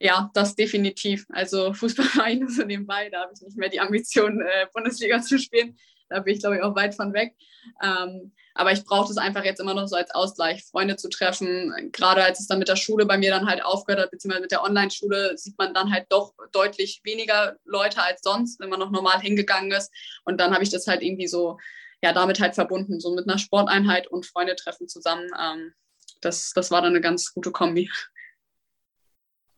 Ja, 0.00 0.30
das 0.34 0.56
definitiv. 0.56 1.26
Also 1.30 1.72
Fußball 1.72 2.06
war 2.16 2.28
ich 2.30 2.40
nur 2.40 2.50
so 2.50 2.64
nebenbei, 2.64 3.08
da 3.10 3.22
habe 3.22 3.32
ich 3.34 3.40
nicht 3.42 3.56
mehr 3.56 3.68
die 3.68 3.80
Ambition, 3.80 4.40
äh, 4.40 4.66
Bundesliga 4.72 5.20
zu 5.20 5.38
spielen. 5.38 5.76
Da 6.08 6.20
bin 6.20 6.34
ich, 6.34 6.40
glaube 6.40 6.56
ich, 6.56 6.62
auch 6.62 6.74
weit 6.74 6.96
von 6.96 7.12
weg. 7.12 7.36
Ähm, 7.84 8.32
aber 8.54 8.72
ich 8.72 8.84
brauche 8.84 9.06
das 9.06 9.16
einfach 9.16 9.44
jetzt 9.44 9.60
immer 9.60 9.74
noch 9.74 9.86
so 9.86 9.94
als 9.94 10.10
Ausgleich, 10.10 10.64
Freunde 10.64 10.96
zu 10.96 11.08
treffen. 11.08 11.72
Gerade 11.92 12.24
als 12.24 12.40
es 12.40 12.48
dann 12.48 12.58
mit 12.58 12.66
der 12.66 12.74
Schule 12.74 13.06
bei 13.06 13.16
mir 13.16 13.30
dann 13.30 13.46
halt 13.46 13.62
aufgehört 13.62 14.02
hat, 14.02 14.10
beziehungsweise 14.10 14.42
mit 14.42 14.50
der 14.50 14.64
Online-Schule, 14.64 15.38
sieht 15.38 15.56
man 15.56 15.72
dann 15.72 15.92
halt 15.92 16.06
doch 16.08 16.34
deutlich 16.50 17.00
weniger 17.04 17.58
Leute 17.64 18.02
als 18.02 18.22
sonst, 18.22 18.58
wenn 18.58 18.70
man 18.70 18.80
noch 18.80 18.90
normal 18.90 19.20
hingegangen 19.20 19.70
ist. 19.70 19.92
Und 20.24 20.40
dann 20.40 20.52
habe 20.52 20.64
ich 20.64 20.70
das 20.70 20.88
halt 20.88 21.02
irgendwie 21.02 21.28
so 21.28 21.58
ja, 22.02 22.12
damit 22.12 22.40
halt 22.40 22.54
verbunden, 22.54 23.00
so 23.00 23.14
mit 23.14 23.28
einer 23.28 23.38
Sporteinheit 23.38 24.06
und 24.06 24.26
Freunde 24.26 24.56
treffen 24.56 24.88
zusammen. 24.88 25.28
Ähm, 25.38 25.72
das, 26.20 26.52
das 26.54 26.70
war 26.70 26.82
dann 26.82 26.92
eine 26.92 27.00
ganz 27.00 27.32
gute 27.32 27.50
Kombi. 27.50 27.90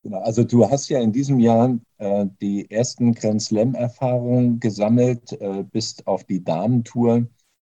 Genau, 0.03 0.21
also 0.21 0.43
du 0.43 0.69
hast 0.69 0.89
ja 0.89 1.01
in 1.01 1.13
diesem 1.13 1.39
Jahr 1.39 1.79
äh, 1.99 2.27
die 2.41 2.69
ersten 2.71 3.15
Grand 3.15 3.41
Slam-Erfahrungen 3.41 4.59
gesammelt, 4.59 5.33
äh, 5.41 5.63
bist 5.63 6.07
auf 6.09 6.25
die 6.25 6.43
Damentour 6.43 7.29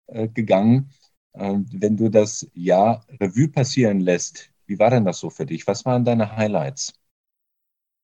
äh, 0.09 0.29
gegangen. 0.29 0.91
Ähm, 1.35 1.67
wenn 1.73 1.97
du 1.97 2.09
das 2.09 2.49
Jahr 2.53 3.05
Revue 3.21 3.49
passieren 3.49 4.01
lässt, 4.01 4.51
wie 4.67 4.79
war 4.79 4.91
denn 4.91 5.05
das 5.05 5.21
so 5.21 5.31
für 5.31 5.47
dich? 5.47 5.67
Was 5.69 5.85
waren 5.85 6.05
deine 6.05 6.37
Highlights? 6.37 6.95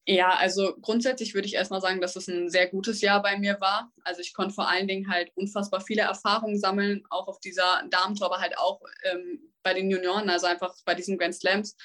Ja, 0.05 0.31
also 0.31 0.75
grundsätzlich 0.81 1.33
würde 1.33 1.47
ich 1.47 1.55
erstmal 1.55 1.81
sagen, 1.81 2.01
dass 2.01 2.17
es 2.17 2.27
ein 2.27 2.49
sehr 2.51 2.69
gutes 2.69 3.01
Jahr 3.03 3.23
bei 3.23 3.39
mir 3.39 3.61
war. 3.61 3.93
Also 4.03 4.21
ich 4.21 4.35
konnte 4.35 4.55
vor 4.55 4.69
allen 4.69 4.89
Dingen 4.89 5.09
halt 5.09 5.31
unfassbar 5.37 5.81
viele 5.81 6.03
Erfahrungen 6.03 6.59
sammeln, 6.59 7.05
auch 7.09 7.29
auf 7.29 7.39
dieser 7.39 7.85
Damentour, 7.89 8.27
aber 8.27 8.41
halt 8.41 8.59
auch 8.59 8.81
ähm, 9.05 9.53
bei 9.63 9.75
den 9.75 9.91
Junioren, 9.91 10.29
also 10.29 10.47
einfach 10.47 10.75
bei 10.85 10.95
diesen 10.95 11.19
Grand 11.19 11.37
Slams. 11.37 11.77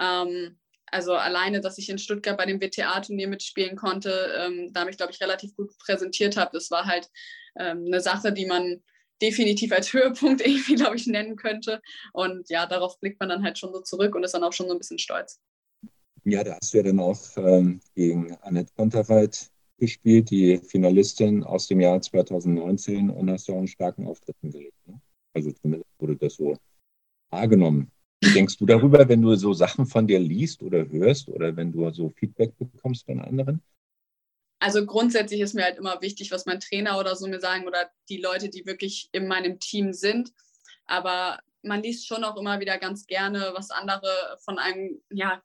Ähm, 0.00 0.58
also 0.86 1.14
alleine, 1.14 1.60
dass 1.60 1.78
ich 1.78 1.88
in 1.88 1.98
Stuttgart 1.98 2.36
bei 2.36 2.46
dem 2.46 2.60
WTA-Turnier 2.60 3.28
mitspielen 3.28 3.76
konnte, 3.76 4.34
ähm, 4.36 4.72
da 4.72 4.84
mich, 4.84 4.96
glaube 4.96 5.12
ich, 5.12 5.20
relativ 5.20 5.54
gut 5.54 5.70
präsentiert 5.78 6.36
habe, 6.36 6.50
das 6.52 6.72
war 6.72 6.86
halt 6.86 7.08
ähm, 7.56 7.84
eine 7.86 8.00
Sache, 8.00 8.32
die 8.32 8.46
man 8.46 8.82
definitiv 9.22 9.70
als 9.72 9.92
Höhepunkt 9.92 10.40
irgendwie, 10.44 10.74
glaube 10.74 10.96
ich, 10.96 11.06
nennen 11.06 11.36
könnte. 11.36 11.80
Und 12.12 12.48
ja, 12.50 12.66
darauf 12.66 12.98
blickt 12.98 13.20
man 13.20 13.28
dann 13.28 13.44
halt 13.44 13.58
schon 13.58 13.72
so 13.72 13.80
zurück 13.80 14.16
und 14.16 14.24
ist 14.24 14.34
dann 14.34 14.42
auch 14.42 14.52
schon 14.52 14.66
so 14.66 14.72
ein 14.72 14.78
bisschen 14.78 14.98
stolz. 14.98 15.40
Ja, 16.24 16.44
da 16.44 16.56
hast 16.60 16.72
du 16.72 16.78
ja 16.78 16.84
dann 16.84 17.00
auch 17.00 17.18
ähm, 17.36 17.80
gegen 17.94 18.34
Annette 18.42 18.72
Konterweit 18.76 19.50
gespielt, 19.78 20.30
die 20.30 20.58
Finalistin 20.58 21.42
aus 21.42 21.66
dem 21.66 21.80
Jahr 21.80 22.00
2019 22.00 23.10
und 23.10 23.30
hast 23.30 23.48
ja 23.48 23.54
auch 23.54 23.58
einen 23.58 23.68
starken 23.68 24.06
Auftritt 24.06 24.36
gelegt. 24.42 24.76
Ne? 24.86 25.00
Also 25.34 25.50
zumindest 25.52 25.90
wurde 25.98 26.16
das 26.16 26.34
so 26.34 26.56
wahrgenommen. 27.30 27.90
Wie 28.22 28.32
denkst 28.32 28.58
du 28.58 28.66
darüber, 28.66 29.08
wenn 29.08 29.22
du 29.22 29.34
so 29.34 29.54
Sachen 29.54 29.86
von 29.86 30.06
dir 30.06 30.18
liest 30.18 30.62
oder 30.62 30.86
hörst 30.88 31.28
oder 31.28 31.56
wenn 31.56 31.72
du 31.72 31.90
so 31.90 32.10
Feedback 32.10 32.52
bekommst 32.58 33.06
von 33.06 33.20
anderen? 33.20 33.62
Also 34.58 34.84
grundsätzlich 34.84 35.40
ist 35.40 35.54
mir 35.54 35.64
halt 35.64 35.78
immer 35.78 36.02
wichtig, 36.02 36.30
was 36.30 36.44
mein 36.44 36.60
Trainer 36.60 36.98
oder 36.98 37.16
so 37.16 37.26
mir 37.26 37.40
sagen 37.40 37.66
oder 37.66 37.90
die 38.10 38.20
Leute, 38.20 38.50
die 38.50 38.66
wirklich 38.66 39.08
in 39.12 39.26
meinem 39.26 39.58
Team 39.58 39.94
sind. 39.94 40.34
Aber 40.84 41.38
man 41.62 41.82
liest 41.82 42.06
schon 42.06 42.24
auch 42.24 42.36
immer 42.36 42.60
wieder 42.60 42.76
ganz 42.76 43.06
gerne, 43.06 43.52
was 43.54 43.70
andere 43.70 44.38
von 44.44 44.58
einem 44.58 45.00
ja, 45.10 45.42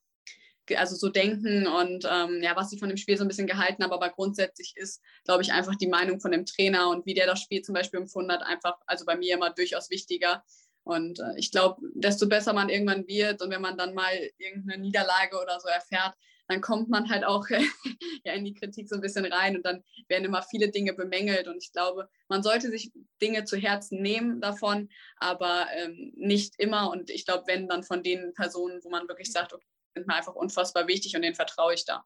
also 0.76 0.96
so 0.96 1.10
denken 1.10 1.68
und 1.68 2.08
ähm, 2.10 2.42
ja, 2.42 2.56
was 2.56 2.70
sie 2.70 2.80
von 2.80 2.90
dem 2.90 2.98
Spiel 2.98 3.18
so 3.18 3.24
ein 3.24 3.28
bisschen 3.28 3.48
gehalten 3.48 3.84
haben. 3.84 3.92
Aber 3.92 4.10
grundsätzlich 4.10 4.74
ist, 4.76 5.02
glaube 5.24 5.44
ich, 5.44 5.52
einfach 5.52 5.76
die 5.76 5.88
Meinung 5.88 6.20
von 6.20 6.32
dem 6.32 6.46
Trainer 6.46 6.90
und 6.90 7.06
wie 7.06 7.14
der 7.14 7.28
das 7.28 7.42
Spiel 7.42 7.62
zum 7.62 7.76
Beispiel 7.76 8.00
empfunden 8.00 8.32
hat, 8.32 8.44
einfach, 8.44 8.78
also 8.88 9.06
bei 9.06 9.16
mir 9.16 9.36
immer 9.36 9.52
durchaus 9.52 9.90
wichtiger. 9.90 10.44
Und 10.84 11.20
äh, 11.20 11.38
ich 11.38 11.52
glaube, 11.52 11.82
desto 11.94 12.28
besser 12.28 12.54
man 12.54 12.70
irgendwann 12.70 13.08
wird 13.08 13.42
und 13.42 13.50
wenn 13.50 13.62
man 13.62 13.78
dann 13.78 13.94
mal 13.94 14.14
irgendeine 14.38 14.82
Niederlage 14.82 15.38
oder 15.42 15.60
so 15.60 15.68
erfährt, 15.68 16.14
dann 16.48 16.62
kommt 16.62 16.90
man 16.90 17.10
halt 17.10 17.24
auch 17.24 17.48
ja, 18.24 18.34
in 18.34 18.46
die 18.46 18.54
Kritik 18.54 18.88
so 18.88 18.96
ein 18.96 19.02
bisschen 19.02 19.26
rein 19.26 19.56
und 19.56 19.66
dann 19.66 19.84
werden 20.08 20.26
immer 20.26 20.44
viele 20.44 20.70
Dinge 20.70 20.94
bemängelt. 20.94 21.48
Und 21.48 21.58
ich 21.58 21.72
glaube, 21.72 22.08
man 22.28 22.44
sollte 22.44 22.70
sich 22.70 22.92
Dinge 23.22 23.46
zu 23.46 23.58
Herzen 23.58 24.02
nehmen 24.02 24.42
davon, 24.42 24.90
aber 25.18 25.68
ähm, 25.76 26.14
nicht 26.16 26.54
immer. 26.60 26.92
Und 26.92 27.10
ich 27.10 27.26
glaube, 27.26 27.46
wenn 27.48 27.68
dann 27.68 27.84
von 27.84 28.04
den 28.04 28.34
Personen, 28.34 28.84
wo 28.84 28.90
man 28.90 29.08
wirklich 29.08 29.32
sagt, 29.32 29.54
okay, 29.54 29.66
sind 29.96 30.08
mir 30.08 30.16
einfach 30.16 30.36
unfassbar 30.36 30.88
wichtig 30.88 31.16
und 31.16 31.22
denen 31.22 31.36
vertraue 31.36 31.74
ich 31.74 31.86
da. 31.86 32.04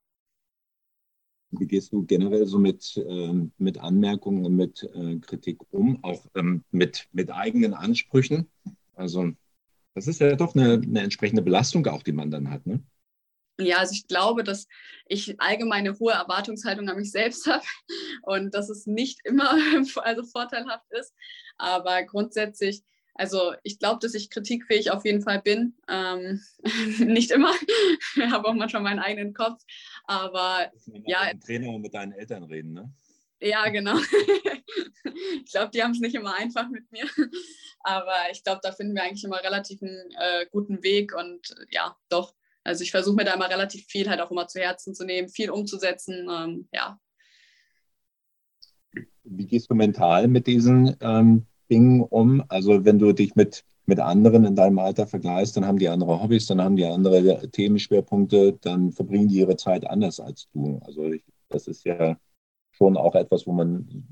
Wie 1.52 1.66
gehst 1.66 1.92
du 1.92 2.06
generell 2.06 2.46
so 2.46 2.60
mit, 2.60 2.96
äh, 2.96 3.34
mit 3.58 3.80
Anmerkungen, 3.80 4.56
mit 4.56 4.84
äh, 4.94 5.18
Kritik 5.20 5.62
um, 5.72 6.04
auch 6.04 6.26
ähm, 6.36 6.64
mit, 6.70 7.08
mit 7.12 7.32
eigenen 7.32 7.74
Ansprüchen? 7.74 8.48
Also 8.94 9.32
das 9.96 10.08
ist 10.08 10.20
ja 10.20 10.36
doch 10.36 10.54
eine, 10.54 10.74
eine, 10.74 11.02
entsprechende 11.02 11.42
Belastung 11.42 11.86
auch, 11.88 12.04
die 12.04 12.12
man 12.12 12.30
dann 12.30 12.52
hat, 12.52 12.68
ne? 12.68 12.84
Ja, 13.60 13.80
also 13.80 13.94
ich 13.94 14.08
glaube, 14.08 14.44
dass 14.44 14.68
ich 15.06 15.42
allgemein 15.42 15.86
eine 15.86 16.00
hohe 16.00 16.14
Erwartungshaltung 16.14 16.88
an 16.88 16.96
mich 16.96 17.12
selbst 17.12 17.46
habe 17.52 17.66
und 18.22 18.54
dass 18.54 18.70
es 18.70 18.86
nicht 18.86 19.20
immer 19.24 19.52
also 20.04 20.24
vorteilhaft 20.24 20.86
ist. 20.92 21.14
Aber 21.58 22.04
grundsätzlich, 22.04 22.84
also 23.20 23.54
ich 23.64 23.80
glaube, 23.80 24.00
dass 24.02 24.14
ich 24.14 24.30
kritikfähig 24.30 24.92
auf 24.92 25.04
jeden 25.04 25.22
Fall 25.22 25.42
bin. 25.42 25.76
Ähm, 25.90 26.42
nicht 27.00 27.32
immer. 27.32 27.54
Ich 28.16 28.32
habe 28.32 28.48
auch 28.48 28.54
manchmal 28.54 28.82
meinen 28.82 29.00
eigenen 29.00 29.34
Kopf. 29.34 29.62
Aber 30.06 30.72
ja. 31.06 31.32
Mit 31.34 31.44
Trainer 31.44 31.70
und 31.70 31.82
mit 31.82 31.94
deinen 31.94 32.14
Eltern 32.14 32.44
reden, 32.44 32.74
ne? 32.74 32.92
Ja, 33.42 33.68
genau. 33.70 33.98
ich 35.46 35.52
glaube, 35.52 35.72
die 35.74 35.84
haben 35.84 35.92
es 35.92 36.00
nicht 36.00 36.16
immer 36.16 36.34
einfach 36.34 36.70
mit 36.70 36.92
mir. 36.92 37.06
Aber 37.82 38.16
ich 38.32 38.44
glaube, 38.44 38.62
da 38.64 38.72
finden 38.72 38.96
wir 38.96 39.04
eigentlich 39.04 39.24
immer 39.24 39.42
relativ 39.44 39.82
einen 39.82 40.12
äh, 40.18 40.46
guten 40.52 40.84
Weg 40.84 41.14
und 41.14 41.56
ja, 41.72 41.96
doch 42.10 42.34
also 42.64 42.84
ich 42.84 42.92
versuche 42.92 43.16
mir 43.16 43.26
da 43.26 43.34
immer 43.34 43.50
relativ 43.50 43.86
viel 43.86 44.10
halt 44.10 44.22
auch 44.22 44.32
immer 44.32 44.48
zu 44.48 44.60
Herzen 44.60 44.94
zu 44.94 45.06
nehmen, 45.06 45.30
viel 45.30 45.50
umzusetzen. 45.50 46.30
Ähm, 46.30 46.68
ja. 46.74 47.00
Wie 49.24 49.48
gehst 49.48 49.70
du 49.70 49.76
mental 49.76 50.28
mit 50.28 50.46
diesen 50.46 50.96
ähm, 51.00 51.48
Dingen 51.70 52.02
um? 52.02 52.44
Also 52.50 52.86
wenn 52.86 53.00
du 53.00 53.14
dich 53.14 53.36
mit, 53.36 53.64
mit 53.86 54.00
anderen 54.00 54.46
in 54.46 54.56
deinem 54.56 54.80
Alter 54.80 55.08
vergleichst, 55.08 55.58
dann 55.58 55.66
haben 55.66 55.80
die 55.80 55.90
andere 55.90 56.22
Hobbys, 56.22 56.48
dann 56.48 56.62
haben 56.62 56.76
die 56.76 56.86
andere 56.86 57.50
Themenschwerpunkte, 57.50 58.54
dann 58.62 58.92
verbringen 58.92 59.28
die 59.28 59.40
ihre 59.40 59.58
Zeit 59.58 59.88
anders 59.88 60.20
als 60.20 60.48
du. 60.54 60.80
Also 60.86 61.06
ich, 61.12 61.24
das 61.50 61.68
ist 61.68 61.86
ja 61.86 62.18
schon 62.72 62.98
auch 62.98 63.16
etwas, 63.16 63.46
wo 63.48 63.52
man, 63.52 64.06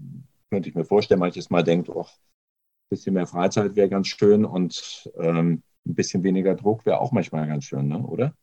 könnte 0.50 0.70
ich 0.70 0.76
mir 0.76 0.86
vorstellen, 0.86 1.20
manches 1.20 1.50
Mal 1.50 1.64
denkt, 1.64 1.90
oh, 1.90 2.02
ein 2.04 2.90
bisschen 2.90 3.14
mehr 3.14 3.28
Freizeit 3.28 3.76
wäre 3.76 3.90
ganz 3.90 4.08
schön 4.08 4.46
und 4.46 5.10
ähm, 5.20 5.64
ein 5.86 5.96
bisschen 5.96 6.24
weniger 6.24 6.56
Druck 6.56 6.86
wäre 6.86 7.00
auch 7.00 7.12
manchmal 7.12 7.48
ganz 7.48 7.66
schön, 7.66 7.88
ne? 7.88 8.00
oder? 8.00 8.34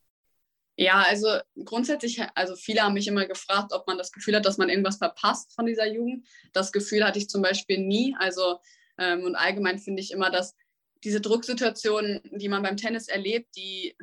Ja, 0.76 1.04
also 1.08 1.28
grundsätzlich, 1.64 2.20
also 2.34 2.56
viele 2.56 2.80
haben 2.80 2.94
mich 2.94 3.06
immer 3.06 3.26
gefragt, 3.26 3.72
ob 3.72 3.86
man 3.86 3.96
das 3.96 4.10
Gefühl 4.10 4.34
hat, 4.34 4.44
dass 4.44 4.58
man 4.58 4.68
irgendwas 4.68 4.96
verpasst 4.96 5.54
von 5.54 5.66
dieser 5.66 5.86
Jugend. 5.86 6.26
Das 6.52 6.72
Gefühl 6.72 7.04
hatte 7.04 7.18
ich 7.18 7.28
zum 7.28 7.42
Beispiel 7.42 7.78
nie. 7.78 8.16
Also 8.18 8.58
und 8.96 9.36
allgemein 9.36 9.78
finde 9.78 10.02
ich 10.02 10.12
immer, 10.12 10.30
dass 10.30 10.54
diese 11.02 11.20
Drucksituationen, 11.20 12.20
die 12.32 12.48
man 12.48 12.62
beim 12.62 12.76
Tennis 12.76 13.08
erlebt, 13.08 13.56
die 13.56 13.96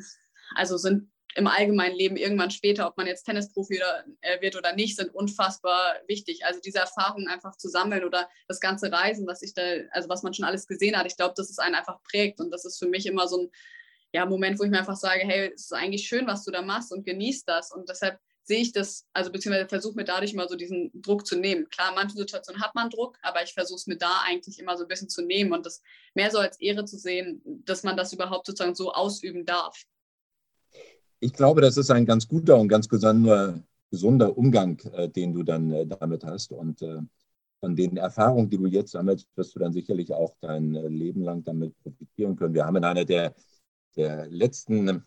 also 0.55 0.77
sind 0.77 1.09
im 1.35 1.47
allgemeinen 1.47 1.95
Leben 1.95 2.17
irgendwann 2.17 2.51
später, 2.51 2.87
ob 2.87 2.97
man 2.97 3.07
jetzt 3.07 3.23
Tennisprofi 3.23 3.81
äh, 4.21 4.41
wird 4.41 4.55
oder 4.55 4.75
nicht, 4.75 4.97
sind 4.97 5.13
unfassbar 5.13 5.95
wichtig. 6.07 6.45
Also 6.45 6.59
diese 6.59 6.79
Erfahrungen 6.79 7.27
einfach 7.27 7.55
zu 7.55 7.69
sammeln 7.69 8.03
oder 8.03 8.29
das 8.47 8.59
ganze 8.59 8.91
Reisen, 8.91 9.25
was 9.27 9.41
ich 9.41 9.53
da, 9.53 9.61
also 9.91 10.09
was 10.09 10.23
man 10.23 10.33
schon 10.33 10.45
alles 10.45 10.67
gesehen 10.67 10.97
hat, 10.97 11.05
ich 11.07 11.15
glaube, 11.15 11.33
dass 11.37 11.49
es 11.49 11.59
einen 11.59 11.75
einfach 11.75 12.01
prägt 12.03 12.41
und 12.41 12.51
das 12.51 12.65
ist 12.65 12.79
für 12.79 12.87
mich 12.87 13.05
immer 13.05 13.27
so 13.27 13.43
ein 13.43 13.51
ja, 14.13 14.25
Moment, 14.25 14.59
wo 14.59 14.63
ich 14.63 14.69
mir 14.69 14.79
einfach 14.79 14.97
sage, 14.97 15.21
hey, 15.21 15.51
es 15.55 15.63
ist 15.63 15.73
eigentlich 15.73 16.05
schön, 16.05 16.27
was 16.27 16.43
du 16.43 16.51
da 16.51 16.61
machst 16.61 16.91
und 16.91 17.05
genießt 17.05 17.47
das 17.47 17.71
und 17.71 17.87
deshalb 17.87 18.19
sehe 18.51 18.61
ich 18.61 18.71
das, 18.71 19.05
also 19.13 19.31
beziehungsweise 19.31 19.69
versuche 19.69 19.95
mir 19.95 20.03
dadurch 20.03 20.33
mal 20.33 20.47
so 20.47 20.55
diesen 20.55 20.91
Druck 20.93 21.25
zu 21.25 21.37
nehmen. 21.37 21.69
Klar, 21.69 21.89
in 21.89 21.95
manchen 21.95 22.17
Situationen 22.17 22.61
hat 22.61 22.75
man 22.75 22.89
Druck, 22.89 23.17
aber 23.21 23.43
ich 23.43 23.53
versuche 23.53 23.77
es 23.77 23.87
mir 23.87 23.97
da 23.97 24.21
eigentlich 24.27 24.59
immer 24.59 24.77
so 24.77 24.83
ein 24.83 24.87
bisschen 24.87 25.09
zu 25.09 25.21
nehmen 25.21 25.53
und 25.53 25.65
das 25.65 25.81
mehr 26.15 26.31
so 26.31 26.39
als 26.39 26.59
Ehre 26.59 26.85
zu 26.85 26.97
sehen, 26.97 27.41
dass 27.65 27.83
man 27.83 27.97
das 27.97 28.13
überhaupt 28.13 28.45
sozusagen 28.45 28.75
so 28.75 28.93
ausüben 28.93 29.45
darf 29.45 29.85
ich 31.21 31.33
glaube, 31.33 31.61
das 31.61 31.77
ist 31.77 31.91
ein 31.91 32.05
ganz 32.05 32.27
guter 32.27 32.57
und 32.57 32.67
ganz 32.67 32.89
gesunder, 32.89 33.63
gesunder 33.91 34.35
Umgang, 34.37 34.79
äh, 34.93 35.07
den 35.07 35.33
du 35.33 35.43
dann 35.43 35.71
äh, 35.71 35.85
damit 35.85 36.25
hast. 36.25 36.51
Und 36.51 36.81
äh, 36.81 36.99
von 37.59 37.75
den 37.75 37.97
Erfahrungen, 37.97 38.49
die 38.49 38.57
du 38.57 38.65
jetzt 38.65 38.91
sammelst, 38.91 39.27
wirst 39.35 39.55
du 39.55 39.59
dann 39.59 39.71
sicherlich 39.71 40.11
auch 40.11 40.35
dein 40.41 40.75
äh, 40.75 40.87
Leben 40.87 41.21
lang 41.21 41.43
damit 41.43 41.77
profitieren 41.83 42.35
können. 42.35 42.55
Wir 42.55 42.65
haben 42.65 42.75
in 42.77 42.83
einer 42.83 43.05
der, 43.05 43.35
der 43.95 44.27
letzten 44.27 45.05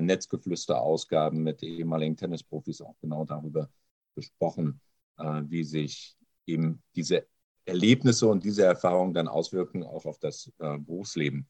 Netzgeflüster-Ausgaben 0.00 1.42
mit 1.42 1.62
ehemaligen 1.62 2.16
Tennisprofis 2.16 2.80
auch 2.80 2.96
genau 3.00 3.24
darüber 3.24 3.68
gesprochen, 4.14 4.80
äh, 5.18 5.42
wie 5.46 5.64
sich 5.64 6.16
eben 6.46 6.82
diese 6.94 7.26
Erlebnisse 7.64 8.28
und 8.28 8.44
diese 8.44 8.64
Erfahrungen 8.64 9.14
dann 9.14 9.28
auswirken 9.28 9.84
auch 9.84 10.04
auf 10.04 10.18
das 10.18 10.52
Berufsleben. 10.58 11.48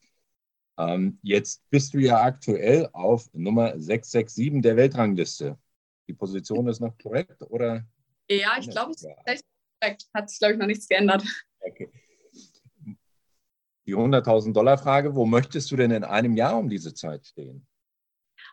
Ähm, 0.76 1.18
jetzt 1.22 1.62
bist 1.70 1.94
du 1.94 1.98
ja 1.98 2.22
aktuell 2.22 2.88
auf 2.92 3.28
Nummer 3.32 3.78
667 3.78 4.62
der 4.62 4.76
Weltrangliste. 4.76 5.58
Die 6.08 6.14
Position 6.14 6.68
ist 6.68 6.80
noch 6.80 6.96
korrekt 6.98 7.42
oder? 7.42 7.84
Ja, 8.28 8.56
ich 8.58 8.68
glaube, 8.70 8.92
es 8.92 9.02
ist 9.02 9.44
korrekt. 9.80 10.08
Hat 10.14 10.30
sich, 10.30 10.38
glaube 10.38 10.54
ich, 10.54 10.58
noch 10.58 10.66
nichts 10.66 10.88
geändert. 10.88 11.24
Okay. 11.60 11.88
Die 13.86 13.94
100.000 13.94 14.52
Dollar 14.52 14.78
Frage, 14.78 15.14
wo 15.14 15.26
möchtest 15.26 15.70
du 15.70 15.76
denn 15.76 15.90
in 15.90 16.04
einem 16.04 16.36
Jahr 16.36 16.58
um 16.58 16.68
diese 16.68 16.94
Zeit 16.94 17.26
stehen? 17.26 17.66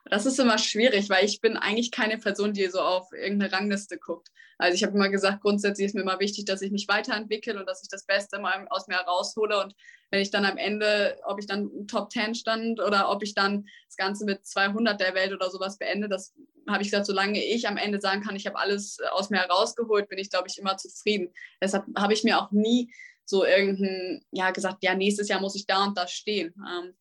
Das 0.06 0.26
ist 0.26 0.40
immer 0.40 0.58
schwierig, 0.58 1.10
weil 1.10 1.26
ich 1.26 1.42
bin 1.42 1.58
eigentlich 1.58 1.92
keine 1.92 2.18
Person, 2.18 2.54
die 2.54 2.68
so 2.68 2.82
auf 2.82 3.12
irgendeine 3.14 3.52
Rangliste 3.52 3.98
guckt. 3.98 4.30
Also 4.58 4.76
ich 4.76 4.84
habe 4.84 4.96
immer 4.96 5.10
gesagt, 5.10 5.42
grundsätzlich 5.42 5.88
ist 5.88 5.96
mir 5.96 6.02
immer 6.02 6.20
wichtig, 6.20 6.46
dass 6.46 6.62
ich 6.62 6.72
mich 6.72 6.88
weiterentwickle 6.88 7.60
und 7.60 7.66
dass 7.68 7.82
ich 7.82 7.90
das 7.90 8.06
Beste 8.06 8.40
mal 8.40 8.68
aus 8.70 8.88
mir 8.88 8.96
heraushole. 8.96 9.60
Und 9.60 9.76
wenn 10.12 10.22
ich 10.22 10.30
dann 10.30 10.46
am 10.46 10.58
Ende, 10.58 11.18
ob 11.26 11.40
ich 11.40 11.48
dann 11.48 11.88
Top 11.88 12.12
10 12.12 12.36
stand 12.36 12.80
oder 12.80 13.10
ob 13.10 13.24
ich 13.24 13.34
dann 13.34 13.66
das 13.88 13.98
Ganze 13.98 14.26
mit 14.26 14.46
200 14.46 15.00
der 15.00 15.16
Welt 15.16 15.34
oder 15.34 15.50
sowas 15.50 15.78
beende, 15.78 16.10
das 16.10 16.34
habe 16.68 16.84
ich 16.84 16.90
gesagt, 16.90 17.08
solange 17.08 17.44
ich 17.44 17.68
am 17.68 17.78
Ende 17.78 18.00
sagen 18.00 18.22
kann, 18.22 18.36
ich 18.36 18.46
habe 18.46 18.60
alles 18.60 19.00
aus 19.12 19.30
mir 19.30 19.40
herausgeholt, 19.40 20.10
bin 20.10 20.20
ich, 20.20 20.30
glaube 20.30 20.48
ich, 20.48 20.60
immer 20.60 20.78
zufrieden. 20.78 21.34
Deshalb 21.60 21.86
habe 21.98 22.14
ich 22.14 22.24
mir 22.24 22.40
auch 22.40 22.52
nie 22.52 22.94
so 23.26 23.46
irgendein, 23.46 24.24
ja, 24.32 24.52
gesagt, 24.52 24.84
ja, 24.84 24.94
nächstes 24.94 25.28
Jahr 25.28 25.42
muss 25.42 25.56
ich 25.56 25.66
da 25.66 25.86
und 25.86 25.98
da 25.98 26.08
stehen. 26.08 26.54
Ähm, 26.58 26.94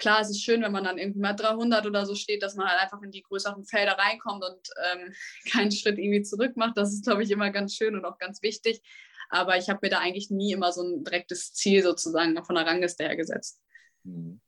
klar, 0.00 0.20
es 0.20 0.30
ist 0.30 0.42
schön, 0.42 0.62
wenn 0.62 0.72
man 0.72 0.82
dann 0.82 0.98
irgendwie 0.98 1.20
mal 1.20 1.34
300 1.34 1.86
oder 1.86 2.04
so 2.06 2.16
steht, 2.16 2.42
dass 2.42 2.56
man 2.56 2.68
halt 2.68 2.80
einfach 2.80 3.00
in 3.02 3.12
die 3.12 3.22
größeren 3.22 3.64
Felder 3.64 3.92
reinkommt 3.92 4.42
und 4.42 4.70
ähm, 4.92 5.12
keinen 5.52 5.70
Schritt 5.70 5.98
irgendwie 5.98 6.22
zurück 6.22 6.56
macht. 6.56 6.76
Das 6.76 6.92
ist, 6.92 7.04
glaube 7.04 7.22
ich, 7.22 7.30
immer 7.30 7.50
ganz 7.50 7.76
schön 7.76 7.94
und 7.94 8.04
auch 8.04 8.18
ganz 8.18 8.42
wichtig. 8.42 8.82
Aber 9.28 9.56
ich 9.56 9.68
habe 9.68 9.78
mir 9.82 9.90
da 9.90 10.00
eigentlich 10.00 10.30
nie 10.30 10.52
immer 10.52 10.72
so 10.72 10.82
ein 10.82 11.04
direktes 11.04 11.52
Ziel 11.52 11.84
sozusagen 11.84 12.42
von 12.44 12.56
der 12.56 12.66
Rangliste 12.66 13.04
her 13.04 13.14
gesetzt. 13.14 13.60
Mhm. 14.02 14.40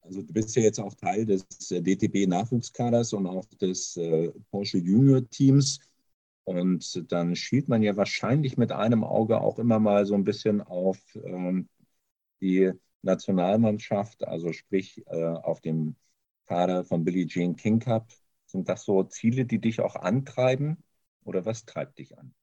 Also 0.00 0.22
du 0.22 0.32
bist 0.32 0.56
ja 0.56 0.62
jetzt 0.62 0.80
auch 0.80 0.94
Teil 0.94 1.26
des 1.26 1.44
äh, 1.70 1.82
DTB-Nachwuchskaders 1.82 3.12
und 3.12 3.26
auch 3.26 3.44
des 3.60 3.98
äh, 3.98 4.32
Porsche 4.50 4.78
Junior-Teams. 4.78 5.80
Und 6.44 7.12
dann 7.12 7.36
schielt 7.36 7.68
man 7.68 7.82
ja 7.82 7.94
wahrscheinlich 7.98 8.56
mit 8.56 8.72
einem 8.72 9.04
Auge 9.04 9.38
auch 9.42 9.58
immer 9.58 9.78
mal 9.78 10.06
so 10.06 10.14
ein 10.14 10.24
bisschen 10.24 10.62
auf 10.62 10.96
ähm, 11.22 11.68
die 12.40 12.72
Nationalmannschaft, 13.02 14.26
also 14.26 14.52
sprich 14.52 15.04
äh, 15.06 15.24
auf 15.24 15.60
dem 15.60 15.96
Kader 16.46 16.84
von 16.84 17.04
Billie 17.04 17.26
Jean 17.26 17.56
King 17.56 17.78
Cup. 17.80 18.10
Sind 18.46 18.68
das 18.68 18.84
so 18.84 19.04
Ziele, 19.04 19.44
die 19.44 19.60
dich 19.60 19.80
auch 19.80 19.94
antreiben 19.96 20.82
oder 21.24 21.44
was 21.44 21.64
treibt 21.64 21.98
dich 21.98 22.16
an? 22.18 22.34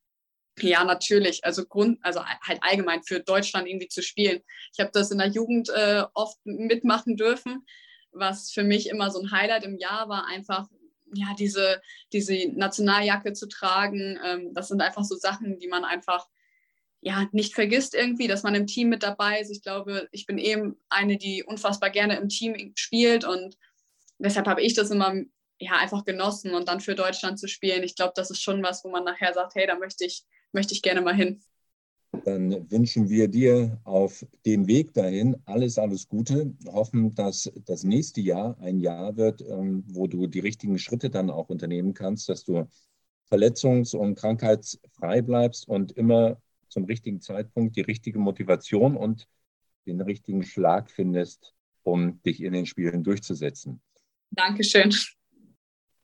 Ja, 0.60 0.84
natürlich. 0.86 1.44
Also 1.44 1.66
Grund, 1.66 2.00
also 2.02 2.24
halt 2.26 2.60
allgemein 2.62 3.04
für 3.04 3.20
Deutschland 3.20 3.68
irgendwie 3.68 3.90
zu 3.90 4.02
spielen. 4.02 4.42
Ich 4.74 4.80
habe 4.80 4.92
das 4.94 5.12
in 5.12 5.18
der 5.18 5.28
Jugend 5.28 5.70
äh, 5.70 6.04
oft 6.14 6.38
mitmachen 6.46 7.18
dürfen, 7.18 7.66
was 8.12 8.52
für 8.52 8.64
mich 8.64 8.88
immer 8.90 9.12
so 9.12 9.20
ein 9.20 9.32
Highlight 9.32 9.66
im 9.66 9.78
Jahr 9.78 10.08
war, 10.08 10.28
einfach 10.28 10.68
ja 11.14 11.34
diese, 11.38 11.82
diese 12.14 12.50
Nationaljacke 12.54 13.34
zu 13.34 13.48
tragen. 13.48 14.18
Ähm, 14.24 14.54
das 14.54 14.70
sind 14.70 14.82
einfach 14.82 15.04
so 15.04 15.16
Sachen, 15.16 15.60
die 15.60 15.68
man 15.68 15.84
einfach 15.84 16.28
ja, 17.06 17.30
nicht 17.32 17.54
vergisst 17.54 17.94
irgendwie, 17.94 18.28
dass 18.28 18.42
man 18.42 18.56
im 18.56 18.66
Team 18.66 18.90
mit 18.90 19.04
dabei 19.04 19.40
ist. 19.40 19.52
Ich 19.52 19.62
glaube, 19.62 20.08
ich 20.12 20.26
bin 20.26 20.40
eben 20.40 20.76
eine, 20.90 21.18
die 21.18 21.44
unfassbar 21.44 21.92
gerne 21.92 22.18
im 22.18 22.30
Team 22.30 22.72
spielt 22.74 23.24
und 23.24 23.56
deshalb 24.18 24.48
habe 24.48 24.64
ich 24.64 24.74
das 24.74 24.90
immer 24.90 25.14
ja, 25.60 25.74
einfach 25.74 26.04
genossen 26.04 26.56
und 26.56 26.68
dann 26.68 26.82
für 26.82 26.96
Deutschland 26.96 27.40
zu 27.40 27.48
spielen. 27.48 27.84
Ich 27.84 27.96
glaube, 27.96 28.14
das 28.16 28.32
ist 28.32 28.42
schon 28.42 28.64
was, 28.64 28.84
wo 28.84 28.90
man 28.90 29.04
nachher 29.04 29.36
sagt, 29.36 29.54
hey, 29.54 29.68
da 29.68 29.78
möchte 29.78 30.04
ich, 30.04 30.26
möchte 30.52 30.74
ich 30.74 30.82
gerne 30.82 31.02
mal 31.02 31.14
hin. 31.14 31.44
Dann 32.24 32.72
wünschen 32.72 33.08
wir 33.08 33.28
dir 33.28 33.80
auf 33.84 34.26
dem 34.44 34.66
Weg 34.66 34.92
dahin 34.96 35.36
alles, 35.46 35.78
alles 35.78 36.08
Gute. 36.08 36.56
Hoffen, 36.66 37.14
dass 37.14 37.52
das 37.66 37.84
nächste 37.84 38.22
Jahr 38.22 38.58
ein 38.60 38.80
Jahr 38.80 39.16
wird, 39.16 39.42
ähm, 39.42 39.84
wo 39.90 40.08
du 40.08 40.26
die 40.26 40.40
richtigen 40.40 40.80
Schritte 40.80 41.12
dann 41.12 41.30
auch 41.30 41.50
unternehmen 41.50 41.94
kannst, 41.94 42.30
dass 42.30 42.44
du 42.44 42.68
verletzungs- 43.30 43.96
und 43.96 44.16
krankheitsfrei 44.16 45.22
bleibst 45.22 45.68
und 45.68 45.92
immer 45.92 46.42
zum 46.76 46.84
richtigen 46.84 47.22
Zeitpunkt 47.22 47.78
die 47.78 47.82
richtige 47.82 48.20
Motivation 48.20 48.98
und 48.98 49.30
den 49.88 50.02
richtigen 50.02 50.44
Schlag 50.44 50.92
findest, 50.92 51.56
um 51.84 52.22
dich 52.24 52.44
in 52.44 52.52
den 52.52 52.66
Spielen 52.66 53.02
durchzusetzen. 53.02 53.82
Dankeschön. 54.32 54.94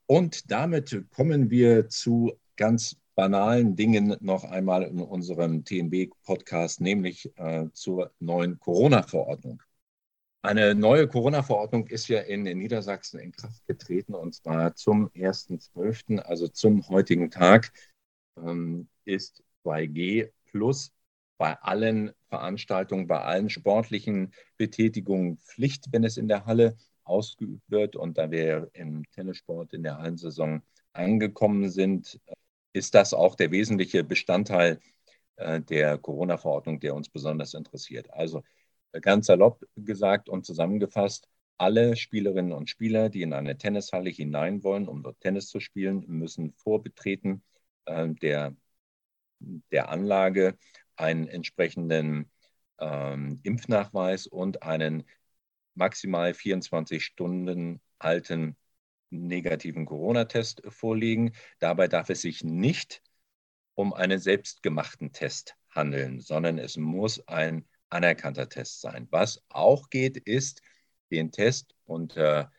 Und 0.05 0.49
damit 0.49 1.09
kommen 1.09 1.49
wir 1.49 1.89
zu 1.89 2.39
ganz 2.55 2.95
banalen 3.15 3.75
Dingen 3.75 4.15
noch 4.21 4.45
einmal 4.45 4.83
in 4.83 5.01
unserem 5.01 5.65
TNB-Podcast, 5.65 6.79
nämlich 6.79 7.29
äh, 7.35 7.67
zur 7.73 8.13
neuen 8.19 8.57
Corona-Verordnung. 8.57 9.61
Eine 10.41 10.73
neue 10.73 11.09
Corona-Verordnung 11.09 11.87
ist 11.87 12.07
ja 12.07 12.21
in 12.21 12.43
Niedersachsen 12.43 13.19
in 13.19 13.33
Kraft 13.33 13.67
getreten 13.67 14.15
und 14.15 14.35
zwar 14.35 14.73
zum 14.75 15.09
1.12., 15.09 16.19
also 16.19 16.47
zum 16.47 16.87
heutigen 16.87 17.29
Tag, 17.29 17.73
ähm, 18.37 18.87
ist 19.03 19.43
2G 19.63 20.31
plus 20.51 20.93
bei 21.37 21.57
allen 21.61 22.11
Veranstaltungen, 22.29 23.07
bei 23.07 23.21
allen 23.21 23.49
sportlichen 23.49 24.33
Betätigungen 24.57 25.37
Pflicht, 25.37 25.87
wenn 25.91 26.03
es 26.03 26.17
in 26.17 26.27
der 26.27 26.45
Halle 26.45 26.77
ausgeübt 27.03 27.63
wird. 27.69 27.95
Und 27.95 28.17
da 28.17 28.29
wir 28.31 28.69
im 28.73 29.09
Tennissport 29.11 29.73
in 29.73 29.83
der 29.83 29.97
Hallensaison 29.97 30.61
angekommen 30.93 31.69
sind, 31.69 32.19
ist 32.73 32.93
das 32.95 33.13
auch 33.13 33.35
der 33.35 33.51
wesentliche 33.51 34.03
Bestandteil 34.03 34.79
äh, 35.37 35.61
der 35.61 35.97
Corona-Verordnung, 35.97 36.79
der 36.79 36.95
uns 36.95 37.09
besonders 37.09 37.53
interessiert. 37.53 38.11
Also 38.13 38.43
äh, 38.91 39.01
ganz 39.01 39.27
salopp 39.27 39.65
gesagt 39.75 40.29
und 40.29 40.45
zusammengefasst, 40.45 41.27
alle 41.57 41.95
Spielerinnen 41.95 42.53
und 42.53 42.69
Spieler, 42.69 43.09
die 43.09 43.21
in 43.21 43.33
eine 43.33 43.57
Tennishalle 43.57 44.09
hinein 44.09 44.63
wollen, 44.63 44.87
um 44.87 45.03
dort 45.03 45.19
Tennis 45.19 45.47
zu 45.47 45.59
spielen, 45.59 46.03
müssen 46.07 46.53
vor 46.53 46.81
Betreten 46.81 47.43
äh, 47.85 48.09
der, 48.09 48.55
der 49.71 49.89
Anlage 49.89 50.57
einen 50.95 51.27
entsprechenden 51.27 52.29
ähm, 52.79 53.39
Impfnachweis 53.43 54.27
und 54.27 54.63
einen 54.63 55.03
maximal 55.75 56.33
24 56.33 57.03
Stunden 57.03 57.81
alten 57.99 58.55
negativen 59.09 59.85
Corona-Test 59.85 60.63
vorlegen. 60.69 61.33
Dabei 61.59 61.87
darf 61.87 62.09
es 62.09 62.21
sich 62.21 62.43
nicht 62.43 63.01
um 63.75 63.93
einen 63.93 64.19
selbstgemachten 64.19 65.11
Test 65.13 65.55
handeln, 65.69 66.19
sondern 66.19 66.57
es 66.57 66.77
muss 66.77 67.25
ein 67.27 67.65
anerkannter 67.89 68.49
Test 68.49 68.81
sein. 68.81 69.07
Was 69.11 69.43
auch 69.49 69.89
geht, 69.89 70.17
ist, 70.17 70.61
den 71.11 71.31
Test 71.31 71.75
unter 71.85 72.51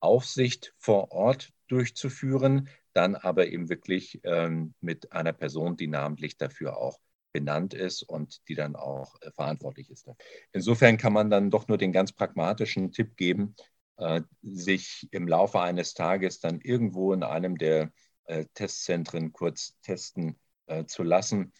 Aufsicht 0.00 0.74
vor 0.78 1.12
Ort 1.12 1.52
durchzuführen, 1.66 2.68
dann 2.98 3.14
aber 3.14 3.46
eben 3.46 3.68
wirklich 3.68 4.20
ähm, 4.24 4.74
mit 4.80 5.12
einer 5.12 5.32
Person, 5.32 5.76
die 5.76 5.86
namentlich 5.86 6.36
dafür 6.36 6.76
auch 6.76 6.98
benannt 7.32 7.72
ist 7.72 8.02
und 8.02 8.40
die 8.48 8.56
dann 8.56 8.74
auch 8.74 9.14
äh, 9.20 9.30
verantwortlich 9.30 9.88
ist. 9.88 10.10
Insofern 10.52 10.96
kann 10.96 11.12
man 11.12 11.30
dann 11.30 11.50
doch 11.50 11.68
nur 11.68 11.78
den 11.78 11.92
ganz 11.92 12.10
pragmatischen 12.12 12.90
Tipp 12.90 13.16
geben, 13.16 13.54
äh, 13.98 14.22
sich 14.42 15.06
im 15.12 15.28
Laufe 15.28 15.60
eines 15.60 15.94
Tages 15.94 16.40
dann 16.40 16.60
irgendwo 16.60 17.12
in 17.12 17.22
einem 17.22 17.56
der 17.56 17.92
äh, 18.24 18.46
Testzentren 18.54 19.32
kurz 19.32 19.78
testen 19.82 20.36
äh, 20.66 20.84
zu 20.84 21.04
lassen. 21.04 21.52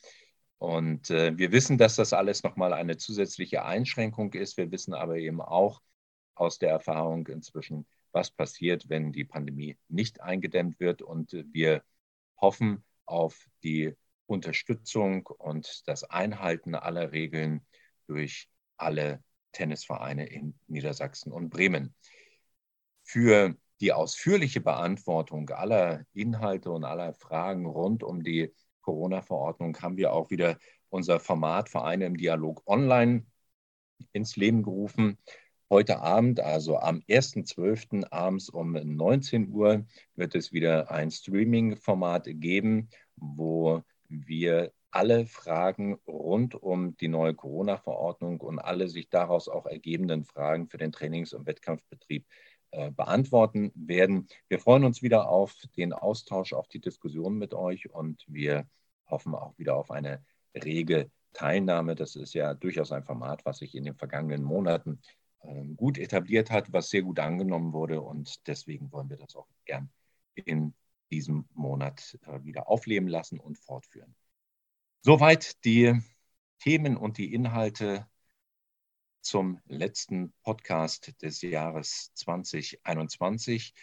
Und 0.58 1.08
äh, 1.10 1.38
wir 1.38 1.52
wissen, 1.52 1.78
dass 1.78 1.94
das 1.94 2.12
alles 2.12 2.42
nochmal 2.42 2.72
eine 2.72 2.96
zusätzliche 2.96 3.64
Einschränkung 3.64 4.32
ist. 4.32 4.56
Wir 4.56 4.72
wissen 4.72 4.92
aber 4.92 5.18
eben 5.18 5.40
auch 5.40 5.82
aus 6.34 6.58
der 6.58 6.70
Erfahrung 6.70 7.28
inzwischen, 7.28 7.86
was 8.18 8.32
passiert, 8.32 8.88
wenn 8.88 9.12
die 9.12 9.24
Pandemie 9.24 9.78
nicht 9.88 10.20
eingedämmt 10.20 10.80
wird. 10.80 11.02
Und 11.02 11.32
äh, 11.34 11.44
wir 11.52 11.84
hoffen 12.40 12.84
auf 13.06 13.48
die 13.62 13.94
Unterstützung 14.26 15.26
und 15.26 15.86
das 15.86 16.02
Einhalten 16.02 16.74
aller 16.74 17.12
Regeln 17.12 17.64
durch 18.08 18.50
alle 18.76 19.22
Tennisvereine 19.52 20.26
in 20.26 20.58
Niedersachsen 20.66 21.32
und 21.32 21.48
Bremen. 21.48 21.94
Für 23.04 23.54
die 23.80 23.92
ausführliche 23.92 24.60
Beantwortung 24.60 25.48
aller 25.50 26.04
Inhalte 26.12 26.72
und 26.72 26.84
aller 26.84 27.14
Fragen 27.14 27.66
rund 27.66 28.02
um 28.02 28.24
die 28.24 28.52
Corona-Verordnung 28.82 29.80
haben 29.80 29.96
wir 29.96 30.12
auch 30.12 30.30
wieder 30.30 30.58
unser 30.88 31.20
Format 31.20 31.68
Vereine 31.68 32.06
im 32.06 32.16
Dialog 32.16 32.62
online 32.66 33.24
ins 34.12 34.36
Leben 34.36 34.64
gerufen. 34.64 35.18
Heute 35.70 36.00
Abend, 36.00 36.40
also 36.40 36.78
am 36.78 37.02
1.12. 37.08 38.10
abends 38.10 38.48
um 38.48 38.72
19 38.72 39.50
Uhr, 39.50 39.84
wird 40.14 40.34
es 40.34 40.50
wieder 40.50 40.90
ein 40.90 41.10
Streaming-Format 41.10 42.24
geben, 42.26 42.88
wo 43.16 43.82
wir 44.08 44.72
alle 44.90 45.26
Fragen 45.26 45.98
rund 46.06 46.54
um 46.54 46.96
die 46.96 47.08
neue 47.08 47.34
Corona-Verordnung 47.34 48.40
und 48.40 48.58
alle 48.58 48.88
sich 48.88 49.10
daraus 49.10 49.46
auch 49.46 49.66
ergebenden 49.66 50.24
Fragen 50.24 50.68
für 50.68 50.78
den 50.78 50.90
Trainings- 50.90 51.34
und 51.34 51.46
Wettkampfbetrieb 51.46 52.24
äh, 52.70 52.90
beantworten 52.90 53.70
werden. 53.74 54.26
Wir 54.48 54.60
freuen 54.60 54.84
uns 54.84 55.02
wieder 55.02 55.28
auf 55.28 55.54
den 55.76 55.92
Austausch, 55.92 56.54
auf 56.54 56.68
die 56.68 56.80
Diskussion 56.80 57.36
mit 57.36 57.52
euch 57.52 57.90
und 57.90 58.24
wir 58.26 58.66
hoffen 59.06 59.34
auch 59.34 59.58
wieder 59.58 59.76
auf 59.76 59.90
eine 59.90 60.24
rege 60.54 61.10
Teilnahme. 61.34 61.94
Das 61.94 62.16
ist 62.16 62.32
ja 62.32 62.54
durchaus 62.54 62.90
ein 62.90 63.04
Format, 63.04 63.44
was 63.44 63.58
sich 63.58 63.74
in 63.74 63.84
den 63.84 63.96
vergangenen 63.96 64.42
Monaten 64.42 65.00
gut 65.76 65.98
etabliert 65.98 66.50
hat, 66.50 66.72
was 66.72 66.90
sehr 66.90 67.02
gut 67.02 67.18
angenommen 67.20 67.72
wurde 67.72 68.00
und 68.00 68.46
deswegen 68.46 68.90
wollen 68.92 69.08
wir 69.10 69.16
das 69.16 69.36
auch 69.36 69.48
gern 69.64 69.90
in 70.34 70.74
diesem 71.10 71.48
Monat 71.54 72.18
äh, 72.26 72.44
wieder 72.44 72.68
aufleben 72.68 73.08
lassen 73.08 73.38
und 73.38 73.58
fortführen. 73.58 74.14
Soweit 75.02 75.64
die 75.64 76.00
Themen 76.58 76.96
und 76.96 77.18
die 77.18 77.32
Inhalte 77.32 78.06
zum 79.20 79.60
letzten 79.66 80.32
Podcast 80.42 81.14
des 81.22 81.42
Jahres 81.42 82.12
2021. 82.14 83.74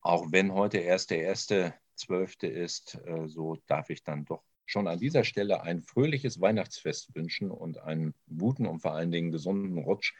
Auch 0.00 0.26
wenn 0.30 0.52
heute 0.52 0.78
erst 0.78 1.10
der 1.10 1.22
erste 1.22 1.74
Zwölfte 1.94 2.46
ist, 2.46 2.94
äh, 3.04 3.28
so 3.28 3.56
darf 3.66 3.90
ich 3.90 4.04
dann 4.04 4.24
doch 4.24 4.42
schon 4.64 4.86
an 4.86 4.98
dieser 4.98 5.24
Stelle 5.24 5.62
ein 5.62 5.82
fröhliches 5.82 6.40
Weihnachtsfest 6.40 7.14
wünschen 7.14 7.50
und 7.50 7.78
einen 7.78 8.14
guten 8.36 8.66
und 8.66 8.80
vor 8.80 8.92
allen 8.92 9.10
Dingen 9.10 9.32
gesunden 9.32 9.78
Rutsch 9.78 10.14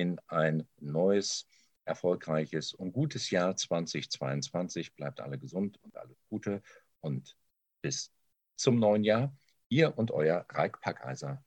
in 0.00 0.18
ein 0.28 0.66
neues 0.78 1.46
erfolgreiches 1.84 2.72
und 2.72 2.92
gutes 2.92 3.30
Jahr 3.30 3.54
2022. 3.54 4.94
Bleibt 4.94 5.20
alle 5.20 5.38
gesund 5.38 5.78
und 5.82 5.94
alles 5.96 6.16
Gute 6.30 6.62
und 7.00 7.36
bis 7.82 8.10
zum 8.56 8.78
neuen 8.78 9.04
Jahr. 9.04 9.36
Ihr 9.68 9.96
und 9.98 10.10
euer 10.10 10.46
Reik 10.48 10.80
Packeiser. 10.80 11.44